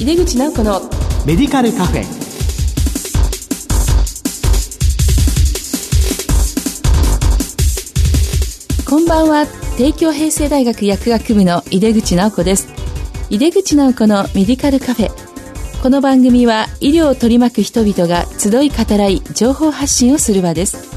[0.00, 0.80] 井出口直子の
[1.26, 2.04] メディカルカフェ。
[8.88, 9.46] こんばんは。
[9.76, 12.68] 帝京平成大学薬学部の井出口直子です。
[13.28, 15.10] 井出口直子のメディカルカフェ。
[15.82, 20.88] この番組は医療を取り巻く人々が集い語らい情報発信をする場です。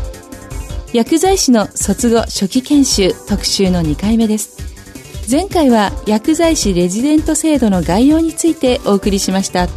[0.94, 4.73] 薬剤師の卒後初期研修特集の2回目です
[5.30, 9.66] 前回は薬剤師レジデント制度の概要についてお送りしました。
[9.66, 9.72] 今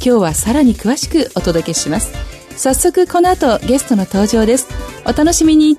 [0.00, 2.12] 日はさらに詳しくお届けします。
[2.56, 4.68] 早速この後ゲストの登場です。
[5.06, 5.78] お楽しみに。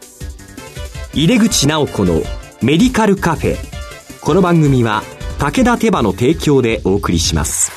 [1.13, 2.21] 入れ口直子の
[2.61, 3.57] メディカルカフェ。
[4.21, 5.03] この番組は
[5.37, 7.71] 武田手羽の提供でお送りします。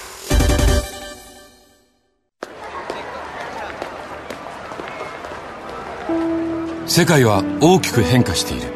[6.87, 8.76] 世界は大きく変化している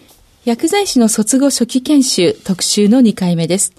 [0.43, 3.73] 薬剤師の卒後初期研修特集の2回目です。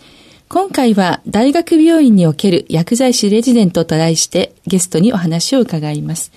[0.48, 6.30] 今回は大学病院における薬剤師レジデントと題してゲストにお話を伺います。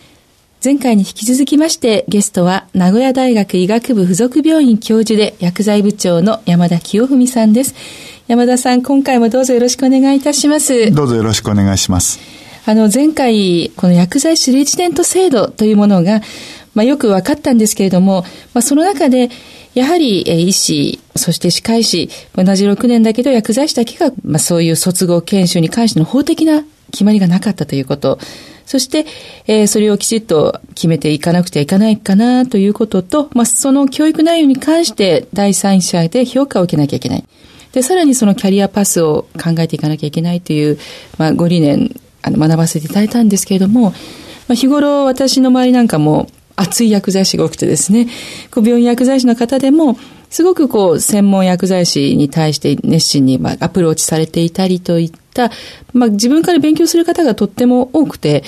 [0.64, 7.76] 前回に引き続きましてゲストは名古屋大学医学部附属病院教授で薬剤部長の山田清文さんです。
[8.28, 10.92] 山田さん、今回もどうぞよろしくお願いいたします。
[10.92, 12.20] どうぞよろしくお願いします。
[12.66, 16.22] あの、前回、この薬剤師レジデント制度というものが、
[16.74, 18.24] まあ、よく分かったんですけれども、
[18.56, 19.30] まあ、その中で、
[19.76, 28.18] やはり、え医師、そして歯科医師、同じ6年だけど薬剤師だけが、まあ、そういう卒業研修に関しての法的な決まりがなかったということ。
[28.66, 29.06] そして、
[29.46, 37.26] えー、それをきちっと決めていかなくてはいけないかなということと、まあ、その教育内容に関して第三者で評価を受けなきゃいけない。
[37.74, 40.80] で、さらにそのキャリアパスを考えていかなきゃいけないという、
[41.18, 43.94] まあ、ご理念あの学ばせていただいたんですけれども、ま
[44.52, 48.08] あ、日頃私の周りなんかも熱い薬剤師が多くてですね、
[48.52, 49.98] こう病院薬剤師の方でも、
[50.30, 55.52] すごくこう、専門薬剤師に対して熱心にまあアプローチされていたりといった、
[55.94, 58.44] まあ自分から勉強する方がとっても多くて、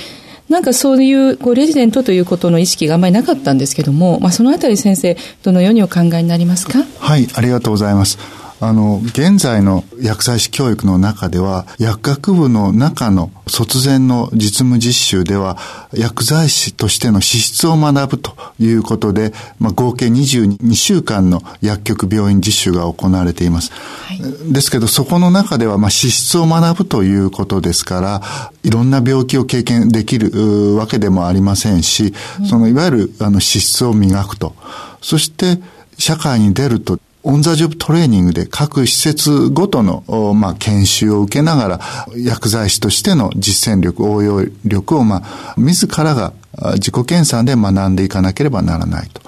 [0.50, 6.80] なんかそういうこうレジデントということの意識があんまりなかったんですけども、まあそのあたり先生、どのようにお考えになりますか？
[7.00, 8.18] はい、ありがとうございます。
[8.60, 15.58] あの、現在の薬剤師教育の中では、薬学部の中の卒前の実務実習では、
[15.94, 23.72] 薬剤師としての資質を学ぶということで、まあ、合計22週間の薬局病院実習が行われています。
[23.72, 28.22] はい、ですけど、そこの中では、まあ、資質を学ぶということですから、
[28.64, 32.14] いろんな病気を経験できるわけでもありませんし、
[32.50, 34.56] そのいわゆるあの資質を磨くと。
[35.02, 35.60] そして、
[36.00, 41.80] 社会に出るとオンザジョブトレーニングで各施設ごとの、まあ、研修を受けながら、
[42.16, 46.32] 薬剤師としての実践力、応用力を、まあ、自らが
[46.76, 49.22] 自己研鑽で学んでいかなければならないと。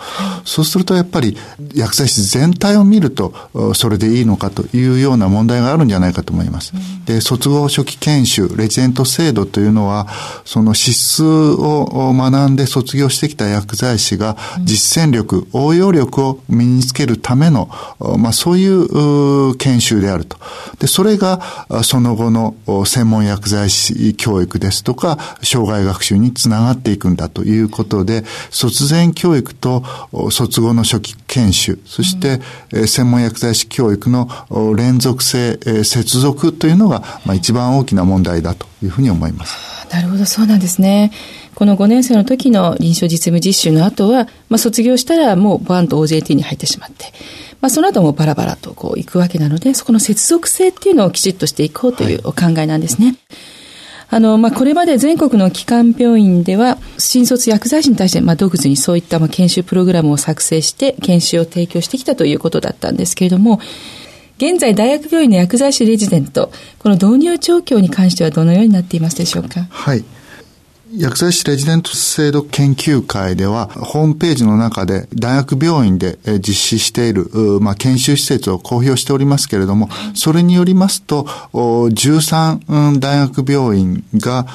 [0.46, 1.38] そうするとやっぱり
[1.76, 3.34] 薬剤師全体を見ると
[3.76, 6.74] それでいいのかというような問題があるんじゃないかと思います。
[7.06, 10.08] で、卒業初期研修、レジデント制度というのは、
[10.46, 17.70] その資質を学んで卒業してきた薬剤師が実践力、応用力を身につけるための、
[18.18, 20.38] まあそういう研修であると。
[20.80, 21.42] で、それが
[21.84, 29.84] その後の専門薬剤師教育ですとか、障害学習につながっていくんだということで、卒前教育と
[30.32, 32.40] 卒後の初期研修、そして、
[32.72, 34.30] うん、専門薬剤師教育の
[34.76, 39.58] 連続性、接続というのが、まあ、一番大きな問題だというふうに思います。
[39.94, 41.12] なるほど、そうなんですね。
[41.56, 47.08] この5年生の時の臨床実務実習の後は、まあ、卒業したらもうバンと OJT に入ってしまって、
[47.60, 53.08] まあ、その後もバラバラとこう行くわけなので、そこの接続性っていうのをきちっとしていこうというお考えなんですね。
[53.08, 53.18] はい
[54.12, 63.60] あの、まあ、これまで全国の基幹病院では、新卒薬剤師に対して、まあ、独自にそういったまあ研修プログラムを作成して、研修を提供してきたということだったんですけれども、
[64.38, 69.68] 現在、大学病院の薬剤師レジデント、この導入状況に関してはどのようになっていますでしょうか？
[69.70, 70.04] はい。
[70.92, 77.30] 薬剤師レジデント制度研究会では、ホームページの中で大学病院で実施している、
[77.62, 84.48] まあ、研修施設を公表しておりますけれども、それによりますと、13大学病院が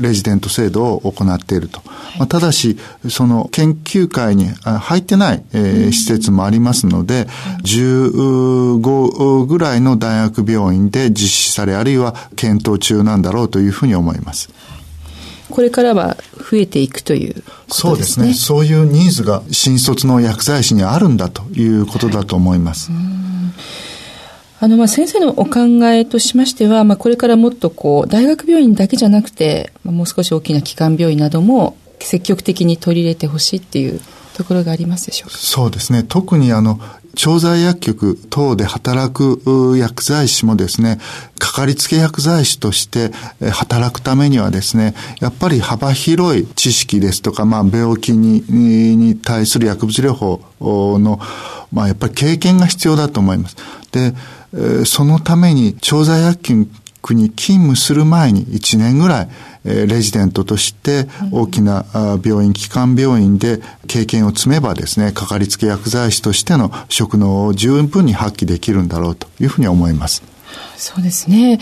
[0.00, 1.80] レジデント制度を行っていると。
[2.18, 2.76] まあ、ただし、
[3.08, 7.28] その研究会に入ってない、えー、施設もありますので、
[7.62, 14.50] 15ぐらいの大学病院で実施され、あるいは検討中なんだろうというふうに思います。
[15.50, 16.16] これからは
[16.50, 18.34] 増えていくという、ね、そうですね。
[18.34, 22.90] そういうニーズが新卒の薬剤師にあるんだということだと思います。
[22.92, 23.16] はい
[24.58, 34.00] あの、まあ、先生のお考えとしましては、まあ、これからもっとこう、大学病院だけじゃなくて、まあ、もう少し大きな基幹病院なども積極的に取り入れてほしいっていう
[34.36, 35.38] ところがありますでしょうか？
[35.38, 36.04] そうですね。
[36.04, 36.78] 特にあの、
[37.14, 39.40] 調剤薬局等で働く
[39.78, 40.98] 薬剤師もですね、
[41.38, 43.10] かかりつけ薬剤師として
[43.50, 48.44] 働くためにはですね、やっぱり幅広い知識ですとか、まあ病気に
[48.96, 51.18] に対する薬物療法の、
[51.72, 53.56] まあやっぱり経験が必要だと思います。
[53.92, 54.14] で、
[54.84, 56.68] そのために調剤薬局
[57.14, 59.28] に勤務する前に1年ぐらい
[59.64, 61.84] レジデントとして大きな
[62.24, 70.22] 病院、基幹病院で経験を積めばですね、かかりつけ薬剤師としての職能を十分に発揮できるんだろうというふうに思います。
[70.76, 71.58] そうですね。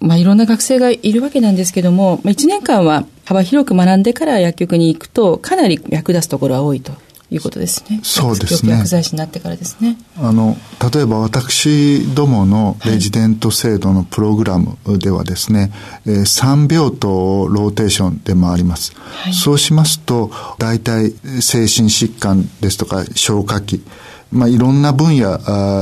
[0.00, 6.92] まあ、いろんな学生がいるわけなんですけども、まあ、1年間は幅広く学んでから薬局に行くと、かなり役立つところは多いと
[7.32, 8.00] いうことですね。
[8.02, 8.72] そうですね。
[8.72, 9.96] 薬剤師になってからですね。
[10.18, 10.56] あの、
[10.92, 15.72] 例えば私どものレジデント制度のプログラムではですね、
[16.04, 18.92] はい、3病棟をローテーションで回ります。
[18.96, 23.82] はい、そうしますと、大体精神疾患ですとか消化器、
[24.30, 25.38] まあ、いろんな分野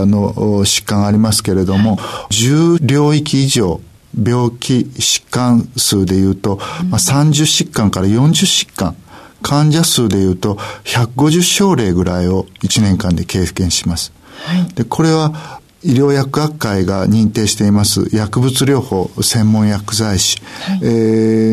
[0.07, 0.33] の
[0.65, 3.81] 疾患がありますけれども、はい、10領域以上
[4.17, 6.59] 病気疾患数でいうと、
[6.89, 8.97] まあ、30疾患から40疾患、
[9.43, 10.55] 患者数でいうと
[10.85, 14.13] 150症例ぐらいを1年間で経験します。
[14.45, 20.87] はい、でこれは医療薬学会が認定しています薬物療法専門薬剤師、はい、え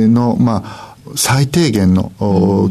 [0.05, 2.11] ー、の、まあ、最低限の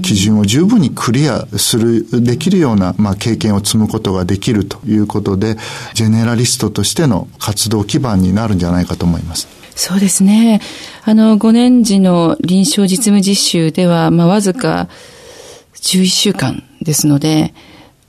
[0.03, 5.57] 基準を十分にクリアする、できるような、まあ、経験を積むことができるということで、
[5.95, 9.49] ジェネラリストとしての活動基盤になるんじゃないかと思います。
[9.77, 10.61] そうですね。
[11.05, 14.89] あの、5年時の臨床実務実習では、まあ、わずか
[15.75, 17.55] 11週間ですので、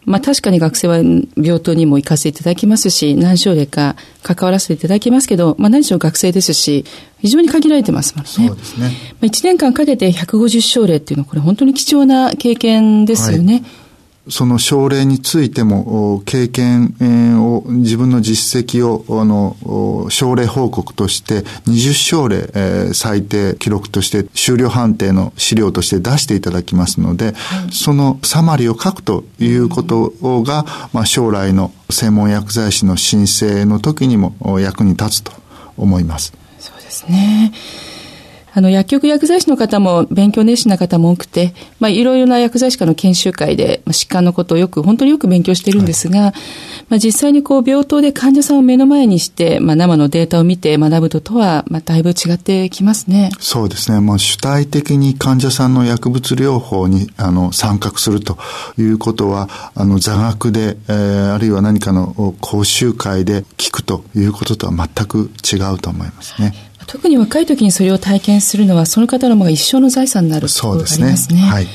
[0.05, 0.99] まあ確かに学生は
[1.35, 6.85] 病棟にも行かせていただきますし、何症例か関わらせていただきますけど、まあ何しろ学生ですし、
[7.19, 8.29] 非常に限られてますもんね。
[8.31, 8.87] そうですね。
[8.87, 8.91] ま
[9.23, 13.53] あ1年間かけて150症例っていうのはこれ本当に貴重な経験ですよね。
[13.55, 13.63] はい
[14.29, 16.95] その症例についても、経験
[17.43, 27.35] を、自分の実績を、あの、症例報告として、20症例、えー、最低記録として、終了判定の資料として出していただきますので、はい、
[27.71, 30.11] そのサマリーを書くということ
[30.43, 35.31] が、まあ、将来の専門薬剤師の申請の時にも役に立つと
[35.77, 36.33] 思います。
[36.59, 37.53] そうですね。
[38.57, 46.33] あの、薬局薬剤師の方も勉強熱心な方も多くて、まあ、いろいろな薬剤師科の研修会で、まあ、疾患のことをよく、本当によく勉強しているんですが、はい、
[46.89, 53.29] まあ、実際にこう、病棟で患者さんを目の前にして、まあ、生のデータを見て学ぶととは、まあ、だいぶ違ってきますね。
[53.39, 53.99] そうですね。
[53.99, 58.39] もう主体的に患者さんの薬物療法に、あの、参画すると
[58.79, 66.66] いうことは、あの、座学で、えー、あるいは何かの講習会で聞くということとは全く違うと思いますね。
[66.87, 71.17] 特に若い時にそれを体験するのは、その方の一生の財産になるところがありますね。
[71.17, 71.67] すねはい、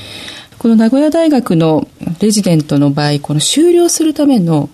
[0.57, 1.87] この名古屋大学の
[2.19, 4.69] レジデントの場合、この修了するための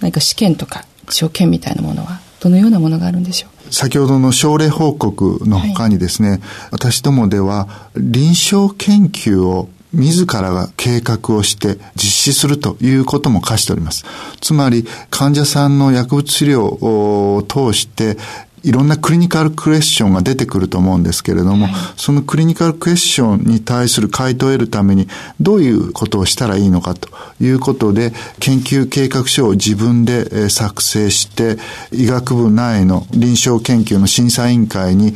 [0.00, 3.72] 何か試験とか条件みたいなものは、どのようなものがあるんでしょう？
[3.72, 6.40] 先ほどの症例報告の他にですね、はい、
[6.72, 14.04] 私どもでは臨床研究を自らが計画をして実施するということも課しております。
[14.40, 18.16] つまり、患者さんの薬物治療を通して
[18.64, 25.08] いろんなクリニカルクエスチョンが出てくると思うんですけれども、はい、そのクリニカルクエスチョンに対する回答を得るために、
[25.40, 27.08] どういうことをしたらいいのかと
[27.40, 31.58] いうことで、研究計画書を自分で作成して、
[31.90, 35.14] 医学部内の臨床研究の審査委員会に、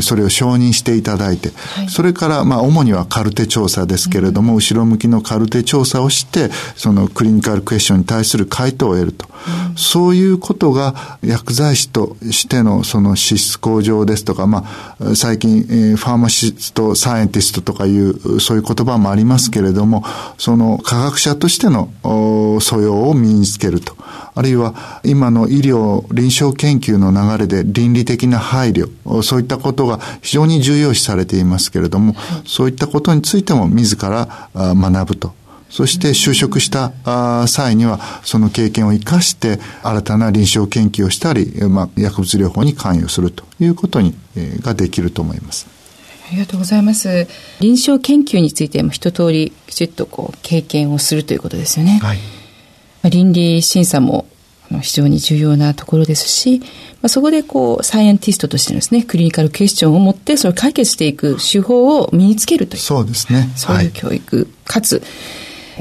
[0.00, 9.26] それを承認していただいて、はい、それから、まあ、主にはカルテ調査ですけれども、うん、後ろ向きのカルテ調査をして、そのクリニカルクエスチョンに対する回答を得ると。
[9.70, 14.64] うん、そういうことが薬剤師としてののその資質向上ですとか、ま
[15.00, 20.04] あ、最近、えー、ファーマシスト、サイエンティストとかいう、そういう言葉もありますけれども、
[20.38, 21.90] その科学者としての
[22.60, 23.96] 素養を身につけると。
[24.34, 32.14] あるいは今の医療臨床研究の流れで倫理的な配慮、そういったことが非常に重要視されていますけれども、
[32.46, 35.41] そういったことについても自ら学ぶと。
[35.72, 36.92] そして就職した
[37.48, 45.66] 際には、その経験を生かして、新たな臨床研究をしたり、まあ、薬物療法に関与するということに、えー、ができると思います。
[46.28, 47.26] ありがとうございます。
[47.60, 52.00] 臨床研究についても一通りきちっとこう経験をするということですよね。
[52.02, 52.18] はい。
[52.18, 52.22] ま
[53.04, 54.26] あ、倫理審査も
[54.82, 56.66] 非常に重要なところですし、ま
[57.06, 62.80] あ、そこでこう、サイエンティストとしてですね、クリニカルクエスチョンを持って、それを解決していく手法を身につけるという。
[62.80, 63.50] そうですね。
[63.56, 65.02] そういう教育、はい、かつ、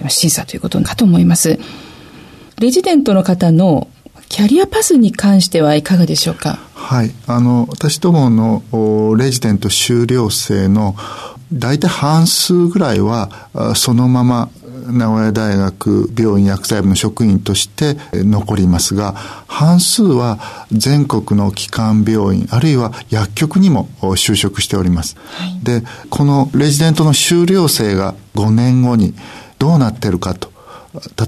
[0.10, 1.60] 審査ということかと思います。
[2.60, 3.88] レジデントの方の
[4.30, 6.60] キャリアパスに関してはいかがでしょうか？
[6.74, 7.12] はい。
[7.28, 10.96] あの、私どものレジデント修了生の
[11.52, 13.30] 大体半数ぐらいは
[13.76, 14.50] そのまま
[14.90, 19.14] 名古屋大学病院薬剤部の職員として残りますが、
[19.48, 20.40] 半数は
[20.72, 25.18] 全国の基幹病院、あるいは薬局にも就職しております。
[25.18, 29.14] はい、で、このレジデントの修了生が5年後に
[29.62, 30.52] どうなってるかと。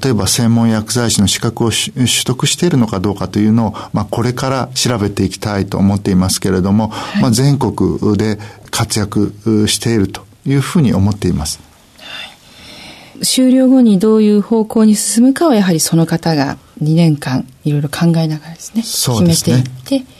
[0.03, 8.39] 例えば専門薬剤師の資格を取得しているのかどうかというのを、まあ、これから調べていきたいと思っていますけれども、はい、まあ、全国で
[8.71, 9.31] 活躍
[9.67, 11.59] しているというふうに思っています。
[13.21, 20.11] 終了後にどういう方向に進むかはやはりその方が2年間いろいろ考えながらですね、そうですね決めていって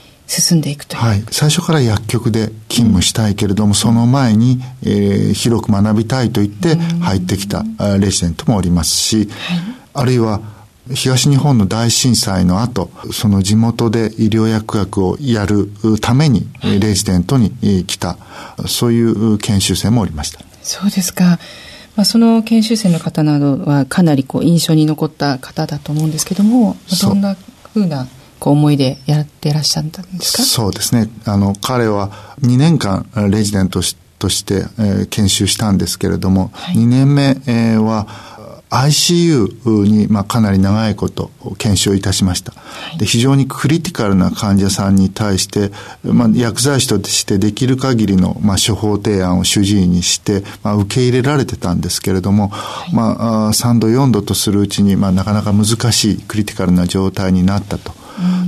[0.42, 0.98] 進んでいくと。
[0.98, 1.24] はい。
[1.32, 7.64] 最初から薬局で勤務したいけれども、うん、その前に、えー、広く学びたいと言って入ってきた
[8.00, 9.28] レジデントもおりますし、はい、
[9.94, 10.42] あるいは
[10.92, 15.70] 東日本の大震災の後、その地元で医療薬学をやる
[16.02, 18.18] ために、レジデントに来た、
[18.68, 20.42] そういう研修生もおりました。
[20.62, 21.40] そうですか。
[21.96, 27.38] まあ、その研修生の方などはかなりこう印象に残った方だと思うんですけども、どんな
[27.74, 28.08] ふうな
[28.44, 30.44] こう思いでやってらっしゃったんですか？
[30.44, 31.10] そうですね。
[31.24, 33.80] あの、彼は2年間レジデント
[34.20, 38.06] として、えー、研修したんですけれども、はい、2年目、えー、は
[38.70, 42.54] ICU に、まあ、かなり長いこと検証いたしました。
[42.98, 45.72] で非常にクリティカルな患者さんに対して、
[46.04, 58.03] まあ、薬剤師としてできる限りの、まあ、処方提案を主治医にして、まあ、受け入れられてたんですけれども、はい、まあ、3度4度とするうちに、まあ、なかなか難しいクリティカルな状態になったと。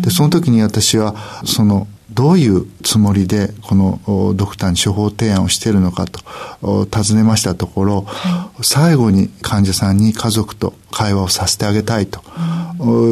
[0.05, 12.21] でその時に私はそのどういうつもりでこのドクターに処方提案をしているのかと尋ねましたところ、はい、最後に患者さんに家族と会話をさせてあげたいと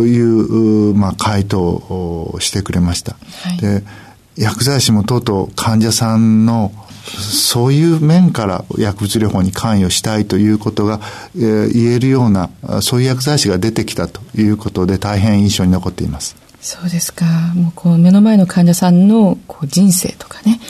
[0.06, 3.14] いう、まあ、回答をしてくれました。
[3.14, 3.84] はい、で
[4.38, 6.72] 薬剤師もとうとう患者さんの
[7.04, 11.02] そういう面から薬物療法に関与したいということが、
[11.36, 12.50] えー、言えるような
[12.82, 16.43] そういう薬剤師が出てきたということで大変印象に残っています。
[16.64, 17.26] そうですか。
[17.56, 20.62] もうこう目の前の患者さんのこう人生とかね、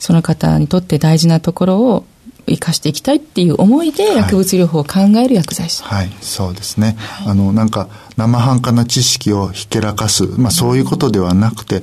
[0.00, 2.04] その方にとって大事なところを
[2.48, 5.84] 生かしていきたいっていう思いで薬物療法を考える薬剤師。
[5.84, 6.96] はい、はい、そうですね。
[6.98, 11.82] はい、あの、なんか生半可な知識をひけらかす、まあそういうことではなくて、うん、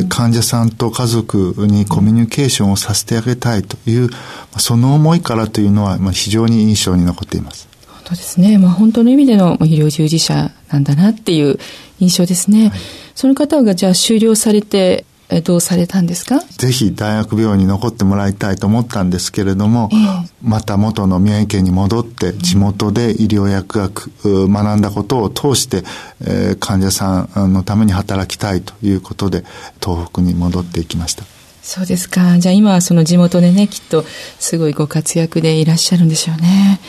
[0.00, 4.10] ー、患者さんと家族にコミュニケーションをさせてあげたいという、
[4.58, 7.67] その思いからというのは、まあ、非常に印象に残っています。
[8.08, 8.56] 本当ですね。
[8.56, 11.58] まあ本当の意味での医療従事者なんだなっていう
[12.00, 12.70] 印象ですね。
[12.70, 12.78] はい、
[13.14, 15.04] その方がじゃあ終了されて、
[15.44, 16.40] どうされたんですか？
[16.40, 25.84] ぜひ大学病院に残ってもらいたいと思ったんですけれども、えー、また元の宮城県に戻って地元で医療薬学学んだことを通して、
[26.22, 29.44] えー、患者さんのために働きたいということで
[29.84, 31.24] 東北に戻っていきました。
[31.62, 32.38] そうですか。
[32.38, 34.06] じゃあ今はその地元でね、きっと
[34.38, 36.80] すごいご活躍でいらっしゃるんでしょうね。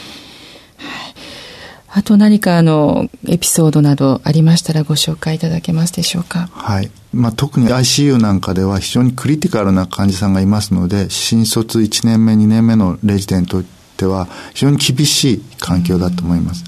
[1.91, 6.50] あと何かあの、エピソードなどありましたらご紹介いただけますでしょうか？
[6.53, 6.91] はい。
[7.13, 13.63] まあ、特に ICU なんかでは非常にクリティカルな患者さんがいますので、新卒1年目、2年目のレジデント
[13.98, 16.63] では非常に厳しい環境だと思います。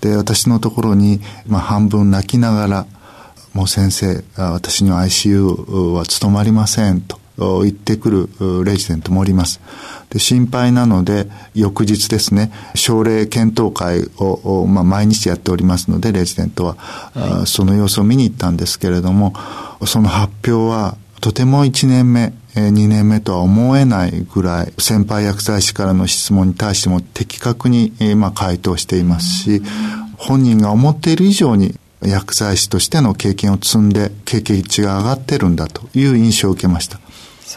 [0.00, 2.86] で、私のところに、まあ、半分泣きながら、
[3.52, 7.18] もう先生、私には ICU は務まりませんと
[7.62, 9.60] 言ってくるレジデントもおります。
[10.10, 19.34] で心配なので、翌日ですね、症例検討会を、まあ、毎日やっておりますので、レジデントは、はい、その様子を見に行ったんですけれども、
[19.86, 29.62] その発表は、とても1年目、2年目とは思えないぐらい、先輩薬剤師からの質問に対しても的確に、まあ、回答していますし、
[30.16, 36.98] 本人が思っている以上に薬剤師としての経験を積んで経験値が上がってるんだという印象を受けました。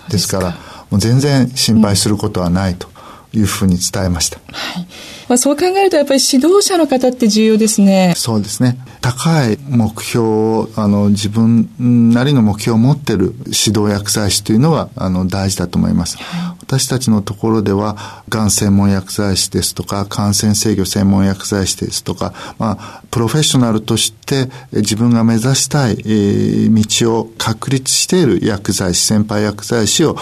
[0.09, 0.51] ですから、
[0.89, 2.87] もう全然心配することはないと
[3.33, 4.39] いうふうに伝えました。
[4.51, 4.87] はい。
[5.27, 8.13] まあ、そう考えるとやっぱり指導者の方って重要ですね。
[8.15, 8.77] そうですね。
[9.03, 11.67] 高い目標を、あの、自分
[12.13, 16.15] なりの目標を持ってる指導薬剤師というのは、あの、大事だと思います。
[16.19, 30.15] はい、私たちのところでは、がん専門薬剤師ですとか、感染制御専門薬剤師ですとか、まあ、プロフェッショナルとして自分が目指したい、えー、道を確立している薬剤師、先輩薬剤師を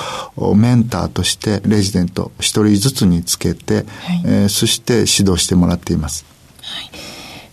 [0.56, 3.86] メンターとしてレジデント一人ずつにつけて、はい、
[4.26, 6.26] えー、そして指導してもらっています。
[6.64, 7.11] はい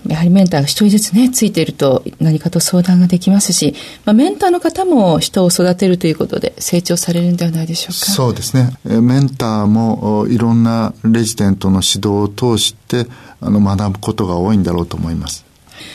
[0.09, 3.75] やはりメンターが一人ずつね、ついていると何かと相談ができますし、
[4.07, 7.93] まあ、メンターの方も人を育てるということで成長されるんではないでしょうか。
[7.93, 8.73] そうですね。
[8.85, 13.07] メンターもいろんなレジデントの指導を通して
[13.41, 15.45] あの学ぶことが多いんだろうと思います。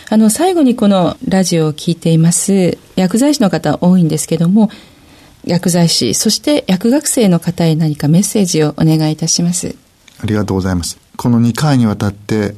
[0.10, 4.70] あの、最後にこのラジオを聞いています薬剤師の方多いんですけども、
[5.44, 9.76] 薬剤師、そして薬学生の方へ何かメッセージをお願いいたします。
[10.22, 11.03] ありがとうございます。
[11.16, 12.56] この2回にわたって、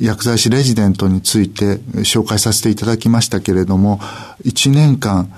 [0.00, 4.00] 薬剤師レジデントについて紹介させていただきましたけれども、
[4.44, 5.30] 1年間、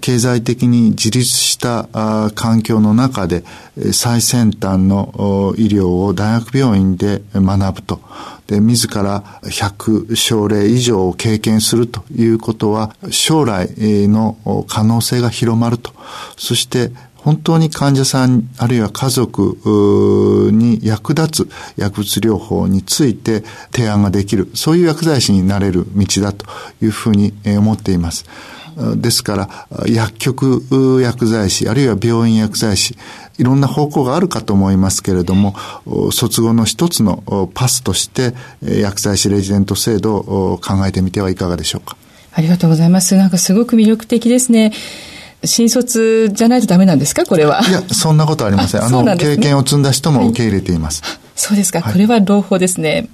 [0.00, 1.88] 経済的に自立した
[2.34, 3.44] 環境の中で
[3.92, 8.00] 最先端の医療を大学病院で学ぶと。
[8.46, 14.36] で、自ら100症例以上を経験するということは、将来の
[14.68, 15.92] 可能性が広まると。
[16.36, 26.46] そして本当に患者さんあるいは家族に役立つ薬物療法について提案ができる、そういう薬剤師になれる道だと
[26.82, 28.24] いうふうに思っています。
[28.96, 32.96] ですから、薬局薬剤師、あるいは病院薬剤師、
[33.36, 35.54] いろんな方向があるかと思いますけれども、
[36.12, 41.96] 卒後の一つのパスとして、薬剤師レジデント制度を考えてみてはいかがでしょうか。
[42.32, 43.16] ありがとうございます。
[43.16, 44.72] なんかすごく魅力的ですね。
[45.44, 47.24] 新卒じゃないとダメなんですか？
[47.24, 47.60] これは。
[47.66, 48.84] いや、そんなことありません。
[48.84, 51.02] あの、ね、経験を積んだ人も受け入れています。
[51.02, 51.82] はい、そうですか。
[51.82, 53.08] これは朗報ですね。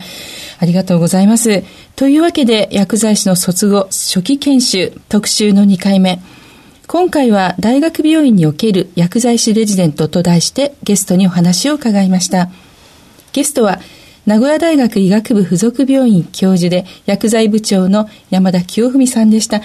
[0.58, 1.62] ありがとうございます。
[1.94, 6.20] というわけで、薬剤師の卒後初期研修特集の2回目。
[6.88, 12.48] 今回は大学病院における薬剤師レジデントと題してゲストにお話を伺いました。
[13.32, 13.80] ゲストは
[14.24, 19.62] 名古屋大学医学部附属病院教授で薬剤部長の山田清文さんでした。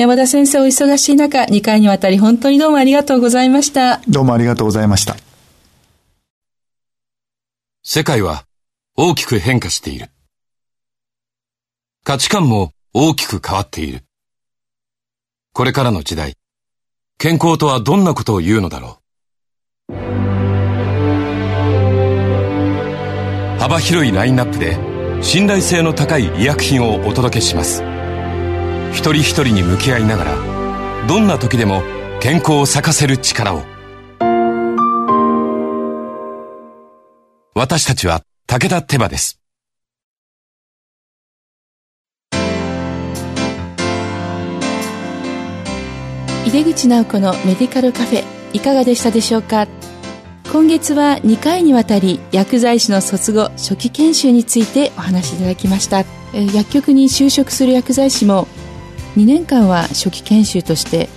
[0.00, 4.00] 山田先生お忙しい中、2回にわたり本当にどうもありがとうございました。
[4.08, 5.14] どうもありがとうございました。
[7.82, 8.46] 世界は
[8.96, 10.08] 大きく変化している。
[12.02, 14.00] 価値観も大きく変わっている。
[15.52, 16.38] これからの時代、
[17.18, 19.00] 健康とはどんなことを言うのだろ
[19.90, 19.92] う。
[23.60, 24.78] 幅広いラインナップで
[25.22, 27.99] 信頼性の高い医薬品をお届けします。
[28.92, 31.82] 一人一人に向き合いながらどんな時でも
[32.20, 33.62] 健康を咲かせる力を。
[37.54, 39.40] 私たちは武田手羽です。
[46.46, 49.68] 井出口直子のメディカルカフェいかがでしたでしょうか？
[50.52, 56.04] 今月は2回にわたり薬剤師の卒後初期研修についてお話しいただきました。
[56.32, 58.48] 薬局に就職する薬剤師も
[59.16, 61.08] 2年間は初期研修として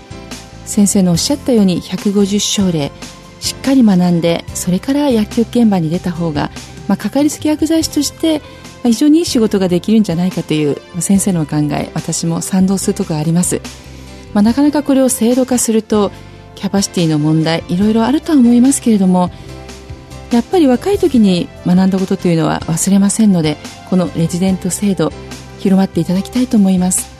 [0.65, 2.91] 先生のおっしゃったように150症例
[3.39, 6.49] しっかり学んでそれから薬局現場に出た方が、
[6.87, 8.41] まあ、かかりつけ薬剤師として
[8.83, 13.61] 非常にいい仕事ができるんじゃないかという先生のお考え私も賛同するところがあります、
[14.33, 16.11] まあ、なかなかこれを制度化すると
[16.55, 19.29] キャパシティの問題いろいろあるとは思いますけれども
[20.31, 23.57] やっぱり若い時に学んだことというのは忘れませんので
[23.89, 25.11] このレジデント制度
[25.59, 27.12] 広まっていただきたいと思います。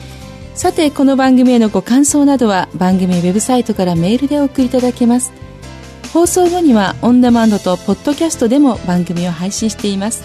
[0.54, 5.32] さてこの番組へのご感想などは番組ウェブサイトからメールでお送りいただけます。
[6.12, 10.22] 放送後にはオンデマンドとポッドキャストでも番組を配信しています。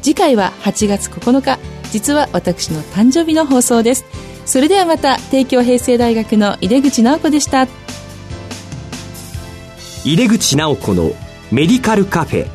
[0.00, 1.58] 次回は8月9日。
[1.90, 4.04] 実は私の誕生日の放送です。
[4.44, 7.66] それではまた帝京平成大学の井出口直子でした。
[10.04, 11.10] 井出口直子の
[11.50, 12.46] メディカルカフェ。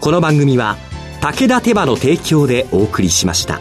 [0.00, 0.76] この番組は
[1.22, 3.58] 武田手羽の提供でお送りしました。